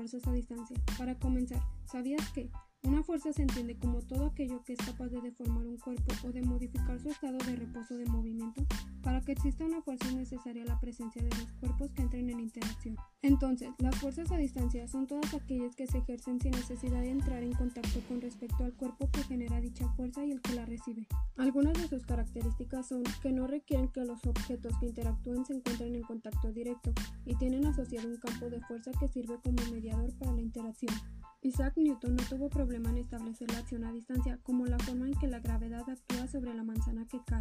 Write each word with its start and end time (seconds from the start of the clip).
fuerzas 0.00 0.26
a 0.26 0.32
distancia. 0.32 0.76
Para 0.96 1.14
comenzar, 1.14 1.60
¿sabías 1.90 2.30
que 2.30 2.50
una 2.82 3.02
fuerza 3.02 3.30
se 3.32 3.42
entiende 3.42 3.76
como 3.76 4.00
todo 4.00 4.26
aquello 4.26 4.62
que 4.64 4.72
es 4.72 4.78
capaz 4.78 5.08
de 5.08 5.20
deformar 5.20 5.66
un 5.66 5.76
cuerpo 5.76 6.14
o 6.24 6.32
de 6.32 6.42
modificar 6.42 6.98
su 6.98 7.10
estado 7.10 7.36
de 7.38 7.56
reposo 7.56 7.94
de 7.94 8.06
movimiento. 8.06 8.64
Para 9.02 9.20
que 9.20 9.32
exista 9.32 9.66
una 9.66 9.82
fuerza 9.82 10.08
es 10.08 10.14
necesaria 10.14 10.64
la 10.64 10.80
presencia 10.80 11.22
de 11.22 11.28
dos 11.28 11.52
cuerpos 11.60 11.90
que 11.92 12.02
entren 12.02 12.30
en 12.30 12.40
interacción. 12.40 12.96
Entonces, 13.20 13.68
las 13.78 13.96
fuerzas 13.96 14.30
a 14.32 14.38
distancia 14.38 14.88
son 14.88 15.06
todas 15.06 15.34
aquellas 15.34 15.76
que 15.76 15.86
se 15.86 15.98
ejercen 15.98 16.40
sin 16.40 16.52
necesidad 16.52 17.00
de 17.00 17.10
entrar 17.10 17.42
en 17.42 17.52
contacto 17.52 18.00
con 18.08 18.20
respecto 18.22 18.64
al 18.64 18.72
cuerpo 18.72 19.10
que 19.12 19.24
genera 19.24 19.60
dicha 19.60 19.86
fuerza 19.90 20.24
y 20.24 20.32
el 20.32 20.40
que 20.40 20.54
la 20.54 20.64
recibe. 20.64 21.06
Algunas 21.36 21.74
de 21.74 21.86
sus 21.86 22.06
características 22.06 22.88
son 22.88 23.02
que 23.22 23.30
no 23.30 23.46
requieren 23.46 23.88
que 23.88 24.04
los 24.04 24.24
objetos 24.24 24.72
que 24.80 24.86
interactúen 24.86 25.44
se 25.44 25.54
encuentren 25.54 25.96
en 25.96 26.02
contacto 26.02 26.50
directo 26.50 26.92
y 27.26 27.34
tienen 27.34 27.66
asociado 27.66 28.08
un 28.08 28.16
campo 28.16 28.48
de 28.48 28.60
fuerza 28.62 28.90
que 28.98 29.08
sirve 29.08 29.38
como 29.42 29.58
mediador 29.70 30.12
para 30.18 30.32
la 30.32 30.40
interacción. 30.40 30.94
Isaac 31.42 31.72
Newton 31.76 32.16
no 32.16 32.22
tuvo 32.24 32.50
problema 32.50 32.90
en 32.90 32.98
establecer 32.98 33.50
la 33.50 33.60
acción 33.60 33.84
a 33.84 33.92
distancia 33.92 34.38
como 34.42 34.66
la 34.66 34.78
forma 34.78 35.06
en 35.06 35.18
que 35.18 35.26
la 35.26 35.40
gravedad 35.40 35.88
actúa 35.88 36.26
sobre 36.26 36.52
la 36.52 36.62
manzana 36.62 37.06
que 37.06 37.18
cae. 37.24 37.38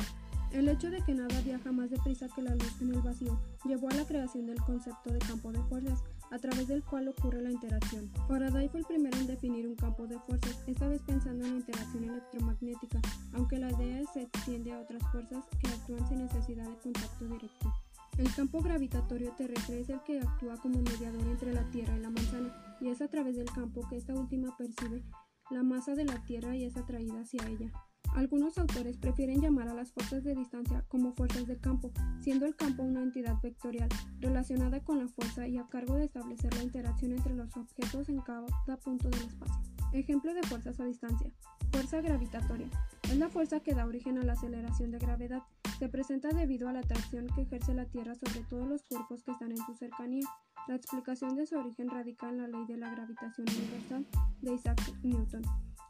El 0.53 0.69
hecho 0.69 0.89
de 0.89 1.03
que 1.03 1.13
nada 1.13 1.41
viaja 1.41 1.73
más 1.73 1.89
deprisa 1.89 2.29
que 2.33 2.41
la 2.41 2.55
luz 2.55 2.81
en 2.81 2.93
el 2.93 3.01
vacío 3.01 3.37
llevó 3.65 3.89
a 3.89 3.95
la 3.95 4.05
creación 4.05 4.45
del 4.45 4.61
concepto 4.61 5.11
de 5.11 5.19
campo 5.19 5.51
de 5.51 5.61
fuerzas, 5.63 6.01
a 6.31 6.39
través 6.39 6.69
del 6.69 6.81
cual 6.81 7.09
ocurre 7.09 7.41
la 7.41 7.51
interacción. 7.51 8.09
Faraday 8.27 8.69
fue 8.69 8.79
el 8.79 8.85
primero 8.85 9.17
en 9.17 9.27
definir 9.27 9.67
un 9.67 9.75
campo 9.75 10.07
de 10.07 10.17
fuerzas, 10.19 10.63
esta 10.65 10.87
vez 10.87 11.01
pensando 11.01 11.45
en 11.45 11.51
la 11.51 11.59
interacción 11.59 12.03
electromagnética, 12.05 13.01
aunque 13.33 13.59
la 13.59 13.69
idea 13.71 14.01
se 14.13 14.21
extiende 14.21 14.71
a 14.71 14.79
otras 14.79 15.03
fuerzas 15.11 15.43
que 15.61 15.67
actúan 15.67 16.07
sin 16.07 16.19
necesidad 16.19 16.69
de 16.69 16.77
contacto 16.77 17.25
directo. 17.25 17.73
El 18.19 18.35
campo 18.35 18.61
gravitatorio 18.61 19.31
terrestre 19.31 19.79
es 19.79 19.89
el 19.89 20.03
que 20.03 20.19
actúa 20.19 20.57
como 20.57 20.81
mediador 20.81 21.25
entre 21.25 21.53
la 21.53 21.63
Tierra 21.69 21.95
y 21.95 22.01
la 22.01 22.09
manzana, 22.09 22.53
y 22.81 22.89
es 22.89 23.01
a 23.01 23.07
través 23.07 23.37
del 23.37 23.49
campo 23.49 23.87
que 23.87 23.95
esta 23.95 24.13
última 24.13 24.57
percibe 24.57 25.05
la 25.49 25.63
masa 25.63 25.95
de 25.95 26.03
la 26.03 26.21
Tierra 26.25 26.53
y 26.53 26.65
es 26.65 26.75
atraída 26.75 27.21
hacia 27.21 27.47
ella. 27.47 27.71
Algunos 28.15 28.57
autores 28.57 28.97
prefieren 28.97 29.39
llamar 29.39 29.69
a 29.69 29.73
las 29.73 29.93
fuerzas 29.93 30.25
de 30.25 30.35
distancia 30.35 30.83
como 30.89 31.13
fuerzas 31.13 31.47
de 31.47 31.59
campo, 31.59 31.93
siendo 32.19 32.45
el 32.45 32.57
campo 32.57 32.83
una 32.83 33.03
entidad 33.03 33.39
vectorial 33.41 33.87
relacionada 34.19 34.83
con 34.83 34.99
la 34.99 35.07
fuerza 35.07 35.47
y 35.47 35.57
a 35.57 35.67
cargo 35.67 35.95
de 35.95 36.03
establecer 36.03 36.53
la 36.55 36.63
interacción 36.63 37.13
entre 37.13 37.35
los 37.35 37.55
objetos 37.55 38.09
en 38.09 38.19
cada 38.19 38.47
punto 38.83 39.07
del 39.07 39.21
espacio. 39.21 39.61
Ejemplo 39.93 40.33
de 40.33 40.43
fuerzas 40.43 40.77
a 40.81 40.83
distancia. 40.83 41.31
Fuerza 41.71 42.01
gravitatoria. 42.01 42.69
Es 43.03 43.17
la 43.17 43.29
fuerza 43.29 43.61
que 43.61 43.73
da 43.73 43.85
origen 43.85 44.17
a 44.17 44.23
la 44.23 44.33
aceleración 44.33 44.91
de 44.91 44.99
gravedad 44.99 45.43
se 45.79 45.87
presenta 45.87 46.27
debido 46.29 46.67
a 46.67 46.73
la 46.73 46.79
atracción 46.79 47.27
que 47.27 47.43
ejerce 47.43 47.73
la 47.73 47.85
Tierra 47.85 48.13
sobre 48.13 48.41
todos 48.49 48.67
los 48.67 48.83
cuerpos 48.83 49.23
que 49.23 49.31
están 49.31 49.51
en 49.51 49.57
su 49.65 49.73
cercanía. 49.75 50.27
La 50.67 50.75
explicación 50.75 51.37
de 51.37 51.47
su 51.47 51.57
origen 51.57 51.89
radica 51.89 52.27
en 52.27 52.37
la 52.37 52.47
ley 52.49 52.65
de 52.67 52.75
la 52.75 52.91
gravitación 52.91 53.47
universal 53.47 54.05
de 54.41 54.53
Isaac 54.53 54.81
Newton, 55.03 55.41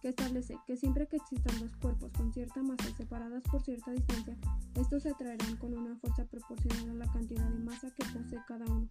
que 0.04 0.10
establece 0.10 0.56
que 0.68 0.78
siempre 0.78 1.08
que 1.08 1.18
existan 1.18 1.60
dos 1.60 1.76
cuerpos 1.78 2.12
con 2.12 2.32
cierta 2.32 2.62
masa 2.62 2.96
separadas 2.96 3.42
por 3.52 3.64
cierta 3.64 3.92
distancia, 3.92 4.38
estos 4.76 5.02
se 5.02 5.10
atraerán 5.10 5.58
con 5.58 5.76
una 5.76 5.96
fuerza 5.98 6.24
proporcional 6.26 6.90
a 6.92 7.06
la 7.06 7.12
cantidad 7.12 7.50
de 7.50 7.60
masa 7.60 7.90
que 7.90 8.06
posee 8.14 8.40
cada 8.48 8.66
uno, 8.66 8.88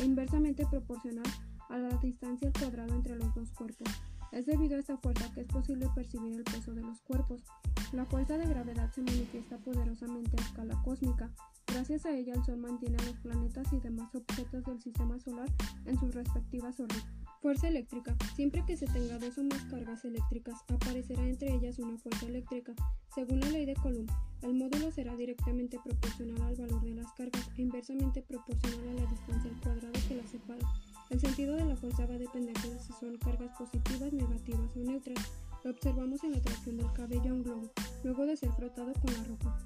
e 0.00 0.04
inversamente 0.04 0.66
proporcional 0.66 1.24
a 1.70 1.78
la 1.78 1.96
distancia 1.96 2.48
al 2.48 2.60
cuadrado 2.60 2.94
entre 2.94 3.16
los 3.16 3.34
dos 3.34 3.50
cuerpos. 3.52 3.88
Es 4.32 4.44
debido 4.44 4.76
a 4.76 4.80
esta 4.80 4.98
fuerza 4.98 5.32
que 5.32 5.40
es 5.40 5.46
posible 5.46 5.88
percibir 5.94 6.34
el 6.34 6.44
peso 6.44 6.74
de 6.74 6.82
los 6.82 7.00
cuerpos. 7.00 7.42
La 7.92 8.06
fuerza 8.06 8.38
de 8.38 8.46
gravedad 8.46 8.90
se 8.90 9.02
manifiesta 9.02 9.58
poderosamente 9.58 10.34
a 10.38 10.40
escala 10.40 10.80
cósmica. 10.82 11.30
Gracias 11.66 12.06
a 12.06 12.16
ella 12.16 12.32
el 12.34 12.42
Sol 12.42 12.56
mantiene 12.56 12.96
a 12.96 13.04
los 13.04 13.16
planetas 13.18 13.70
y 13.70 13.80
demás 13.80 14.14
objetos 14.14 14.64
del 14.64 14.80
sistema 14.80 15.18
solar 15.18 15.48
en 15.84 16.00
sus 16.00 16.14
respectivas 16.14 16.80
órbitas. 16.80 17.04
Fuerza 17.42 17.68
eléctrica. 17.68 18.16
Siempre 18.34 18.64
que 18.64 18.78
se 18.78 18.86
tenga 18.86 19.18
dos 19.18 19.36
o 19.36 19.44
más 19.44 19.62
cargas 19.64 20.06
eléctricas, 20.06 20.54
aparecerá 20.68 21.28
entre 21.28 21.52
ellas 21.52 21.78
una 21.80 21.98
fuerza 21.98 22.26
eléctrica. 22.26 22.72
Según 23.14 23.40
la 23.40 23.50
ley 23.50 23.66
de 23.66 23.74
Coulomb, 23.74 24.08
el 24.40 24.54
módulo 24.54 24.90
será 24.90 25.14
directamente 25.14 25.78
proporcional 25.84 26.40
al 26.40 26.56
valor 26.56 26.80
de 26.82 26.94
las 26.94 27.12
cargas 27.12 27.50
e 27.58 27.62
inversamente 27.62 28.22
proporcional 28.22 28.88
a 28.88 28.94
la 28.94 29.10
distancia 29.10 29.50
al 29.50 29.60
cuadrado 29.60 29.92
que 30.08 30.16
las 30.16 30.30
separa. 30.30 30.66
El 31.10 31.20
sentido 31.20 31.56
de 31.56 31.66
la 31.66 31.76
fuerza 31.76 32.06
va 32.06 32.14
a 32.14 32.18
depender 32.18 32.56
de 32.56 32.78
si 32.78 32.92
son 32.94 33.18
cargas 33.18 33.54
positivas, 33.58 34.12
negativas 34.14 34.76
o 34.76 34.78
neutras. 34.78 35.30
Lo 35.64 35.70
observamos 35.70 36.24
en 36.24 36.32
la 36.32 36.38
atracción 36.38 36.76
del 36.76 36.92
cabello 36.92 37.30
a 37.30 37.34
un 37.34 37.42
globo, 37.44 37.70
luego 38.02 38.26
de 38.26 38.36
ser 38.36 38.50
frotado 38.52 38.92
con 38.94 39.14
la 39.14 39.24
ropa. 39.24 39.58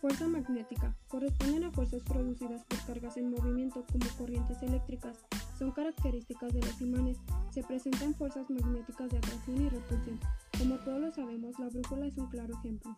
Fuerza 0.00 0.28
magnética. 0.28 0.94
Corresponden 1.08 1.64
a 1.64 1.70
fuerzas 1.72 2.02
producidas 2.04 2.64
por 2.64 2.78
cargas 2.86 3.16
en 3.16 3.30
movimiento 3.30 3.84
como 3.90 4.06
corrientes 4.16 4.62
eléctricas. 4.62 5.18
Son 5.58 5.72
características 5.72 6.52
de 6.52 6.60
los 6.60 6.80
imanes. 6.80 7.18
Se 7.50 7.62
presentan 7.62 8.14
fuerzas 8.14 8.48
magnéticas 8.48 9.10
de 9.10 9.18
atracción 9.18 9.60
y 9.62 9.68
repulsión. 9.68 10.20
Como 10.58 10.76
todos 10.76 11.00
lo 11.00 11.12
sabemos, 11.12 11.58
la 11.58 11.68
brújula 11.68 12.06
es 12.06 12.16
un 12.16 12.26
claro 12.28 12.54
ejemplo. 12.54 12.96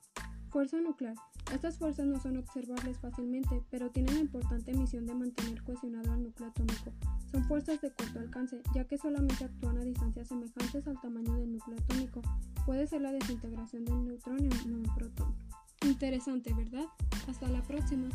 Fuerza 0.57 0.81
nuclear. 0.81 1.15
Estas 1.53 1.77
fuerzas 1.77 2.07
no 2.07 2.19
son 2.19 2.39
observables 2.39 2.97
fácilmente, 2.97 3.63
pero 3.71 3.91
tienen 3.91 4.15
la 4.15 4.21
importante 4.21 4.73
misión 4.73 5.05
de 5.05 5.15
mantener 5.15 5.63
cohesionado 5.63 6.11
al 6.11 6.23
núcleo 6.23 6.49
atómico. 6.49 6.95
Son 7.31 7.45
fuerzas 7.45 7.79
de 7.83 7.91
corto 7.91 8.21
alcance, 8.21 8.63
ya 8.75 8.87
que 8.87 8.97
solamente 8.97 9.45
actúan 9.45 9.77
a 9.77 9.85
distancias 9.85 10.29
semejantes 10.29 10.87
al 10.87 10.99
tamaño 10.99 11.35
del 11.35 11.53
núcleo 11.53 11.77
atómico. 11.77 12.23
Puede 12.65 12.87
ser 12.87 13.03
la 13.03 13.13
desintegración 13.13 13.85
de 13.85 13.93
un 13.93 14.07
neutrón 14.07 14.39
en 14.39 14.75
un 14.75 14.83
protón. 14.95 15.35
Interesante, 15.83 16.55
¿verdad? 16.55 16.87
Hasta 17.29 17.49
la 17.49 17.61
próxima. 17.61 18.09